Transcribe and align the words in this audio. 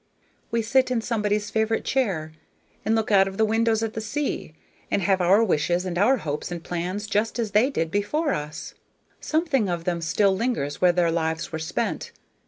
We 0.49 0.63
sit 0.63 0.89
in 0.89 0.99
somebody's 1.01 1.51
favorite 1.51 1.85
chair 1.85 2.31
and 2.83 2.95
look 2.95 3.11
out 3.11 3.27
of 3.27 3.37
the 3.37 3.45
windows 3.45 3.83
at 3.83 3.93
the 3.93 4.01
sea, 4.01 4.55
and 4.89 5.03
have 5.03 5.21
our 5.21 5.43
wishes 5.43 5.85
and 5.85 5.95
our 5.95 6.17
hopes 6.17 6.51
and 6.51 6.63
plans 6.63 7.05
just 7.05 7.37
as 7.37 7.51
they 7.51 7.69
did 7.69 7.91
before 7.91 8.33
us. 8.33 8.73
Something 9.19 9.69
of 9.69 9.83
them 9.83 10.01
still 10.01 10.35
lingers 10.35 10.81
where 10.81 10.91
their 10.91 11.11
lives 11.11 11.51
were 11.51 11.59
spent. 11.59 12.13